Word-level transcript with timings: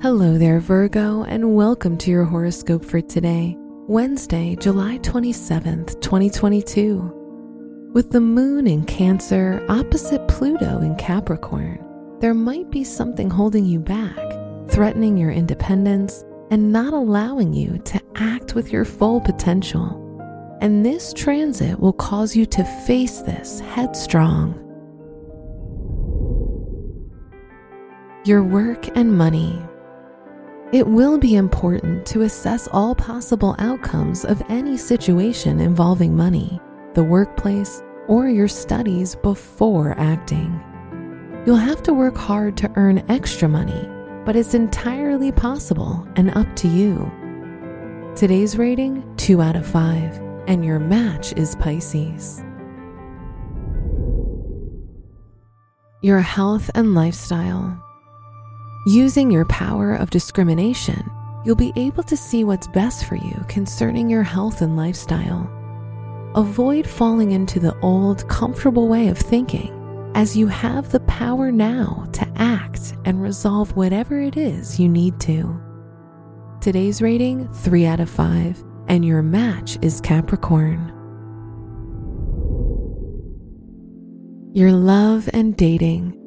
Hello 0.00 0.38
there, 0.38 0.60
Virgo, 0.60 1.24
and 1.24 1.56
welcome 1.56 1.98
to 1.98 2.08
your 2.08 2.22
horoscope 2.24 2.84
for 2.84 3.00
today, 3.00 3.56
Wednesday, 3.88 4.54
July 4.54 4.98
27th, 4.98 6.00
2022. 6.00 7.90
With 7.94 8.12
the 8.12 8.20
moon 8.20 8.68
in 8.68 8.84
Cancer 8.84 9.66
opposite 9.68 10.28
Pluto 10.28 10.78
in 10.82 10.94
Capricorn, 10.94 11.84
there 12.20 12.32
might 12.32 12.70
be 12.70 12.84
something 12.84 13.28
holding 13.28 13.64
you 13.64 13.80
back, 13.80 14.14
threatening 14.68 15.16
your 15.16 15.32
independence, 15.32 16.24
and 16.52 16.72
not 16.72 16.92
allowing 16.92 17.52
you 17.52 17.78
to 17.78 18.00
act 18.14 18.54
with 18.54 18.72
your 18.72 18.84
full 18.84 19.20
potential. 19.20 19.96
And 20.60 20.86
this 20.86 21.12
transit 21.12 21.80
will 21.80 21.92
cause 21.92 22.36
you 22.36 22.46
to 22.46 22.62
face 22.86 23.18
this 23.22 23.58
headstrong. 23.58 24.54
Your 28.24 28.44
work 28.44 28.96
and 28.96 29.18
money. 29.18 29.60
It 30.70 30.86
will 30.86 31.16
be 31.16 31.34
important 31.34 32.04
to 32.08 32.22
assess 32.22 32.68
all 32.68 32.94
possible 32.94 33.56
outcomes 33.58 34.26
of 34.26 34.42
any 34.50 34.76
situation 34.76 35.60
involving 35.60 36.14
money, 36.14 36.60
the 36.92 37.02
workplace, 37.02 37.82
or 38.06 38.28
your 38.28 38.48
studies 38.48 39.14
before 39.14 39.94
acting. 39.98 40.62
You'll 41.46 41.56
have 41.56 41.82
to 41.84 41.94
work 41.94 42.18
hard 42.18 42.58
to 42.58 42.70
earn 42.76 43.02
extra 43.08 43.48
money, 43.48 43.88
but 44.26 44.36
it's 44.36 44.52
entirely 44.52 45.32
possible 45.32 46.06
and 46.16 46.36
up 46.36 46.54
to 46.56 46.68
you. 46.68 47.10
Today's 48.14 48.58
rating 48.58 49.02
2 49.16 49.40
out 49.40 49.56
of 49.56 49.66
5, 49.66 50.20
and 50.48 50.66
your 50.66 50.78
match 50.78 51.32
is 51.32 51.56
Pisces. 51.56 52.44
Your 56.02 56.20
health 56.20 56.70
and 56.74 56.94
lifestyle. 56.94 57.82
Using 58.88 59.30
your 59.30 59.44
power 59.44 59.92
of 59.92 60.08
discrimination, 60.08 61.10
you'll 61.44 61.56
be 61.56 61.74
able 61.76 62.02
to 62.04 62.16
see 62.16 62.42
what's 62.42 62.66
best 62.68 63.04
for 63.04 63.16
you 63.16 63.44
concerning 63.46 64.08
your 64.08 64.22
health 64.22 64.62
and 64.62 64.78
lifestyle. 64.78 65.46
Avoid 66.34 66.86
falling 66.86 67.32
into 67.32 67.60
the 67.60 67.78
old, 67.80 68.26
comfortable 68.30 68.88
way 68.88 69.08
of 69.08 69.18
thinking, 69.18 70.10
as 70.14 70.38
you 70.38 70.46
have 70.46 70.90
the 70.90 71.00
power 71.00 71.52
now 71.52 72.08
to 72.14 72.26
act 72.36 72.94
and 73.04 73.20
resolve 73.20 73.76
whatever 73.76 74.18
it 74.22 74.38
is 74.38 74.80
you 74.80 74.88
need 74.88 75.20
to. 75.20 75.60
Today's 76.62 77.02
rating 77.02 77.46
3 77.52 77.84
out 77.84 78.00
of 78.00 78.08
5, 78.08 78.64
and 78.88 79.04
your 79.04 79.20
match 79.20 79.76
is 79.82 80.00
Capricorn. 80.00 80.94
Your 84.54 84.72
love 84.72 85.28
and 85.34 85.54
dating. 85.58 86.17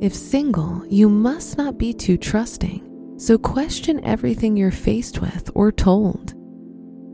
If 0.00 0.14
single, 0.14 0.84
you 0.88 1.08
must 1.08 1.56
not 1.56 1.78
be 1.78 1.94
too 1.94 2.16
trusting, 2.16 3.16
so 3.16 3.38
question 3.38 4.04
everything 4.04 4.56
you're 4.56 4.70
faced 4.70 5.20
with 5.20 5.50
or 5.54 5.70
told. 5.70 6.34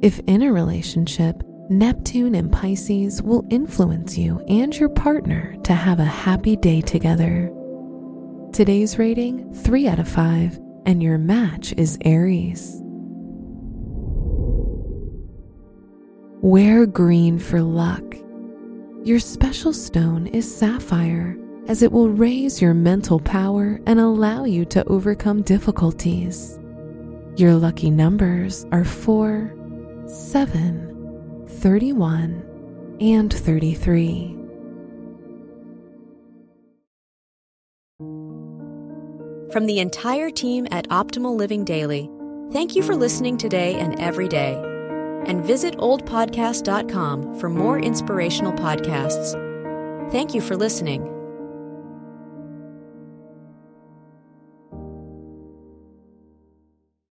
If 0.03 0.19
in 0.21 0.43
a 0.43 0.53
relationship, 0.53 1.43
Neptune 1.69 2.35
and 2.35 2.51
Pisces 2.51 3.23
will 3.23 3.47
influence 3.51 4.17
you 4.17 4.43
and 4.49 4.77
your 4.77 4.89
partner 4.89 5.57
to 5.63 5.75
have 5.75 6.01
a 6.01 6.05
happy 6.05 6.57
day 6.57 6.81
together. 6.81 7.53
Today's 8.53 8.99
rating 8.99 9.53
3 9.55 9.87
out 9.87 9.99
of 9.99 10.09
5, 10.09 10.59
and 10.87 11.03
your 11.03 11.19
match 11.19 11.75
is 11.77 11.99
Aries. 12.05 12.81
Wear 16.43 16.87
green 16.87 17.39
for 17.39 17.61
luck. 17.61 18.17
Your 19.05 19.21
special 19.21 19.75
stone 19.75 20.27
is 20.29 20.53
sapphire 20.53 21.37
as 21.69 21.83
it 21.83 21.93
will 21.93 22.09
raise 22.09 22.61
your 22.61 22.75
mental 22.75 23.21
power 23.21 23.81
and 23.87 24.01
allow 24.01 24.45
you 24.45 24.65
to 24.67 24.85
overcome 24.87 25.43
difficulties. 25.43 26.59
Your 27.37 27.55
lucky 27.55 27.91
numbers 27.91 28.67
are 28.73 28.85
4, 28.85 29.55
7, 30.07 31.47
31, 31.49 32.99
and 33.01 33.33
33. 33.33 34.37
From 39.53 39.67
the 39.67 39.81
entire 39.81 40.31
team 40.31 40.69
at 40.71 40.89
Optimal 40.91 41.37
Living 41.37 41.65
Daily, 41.65 42.09
thank 42.53 42.77
you 42.77 42.83
for 42.83 42.95
listening 42.95 43.37
today 43.37 43.75
and 43.75 43.99
every 44.01 44.29
day. 44.29 44.55
And 45.27 45.45
visit 45.45 45.77
oldpodcast.com 45.77 47.39
for 47.41 47.51
more 47.51 47.79
inspirational 47.79 48.53
podcasts. 48.53 49.33
Thank 50.13 50.35
you 50.35 50.41
for 50.41 50.57
listening. 50.57 51.20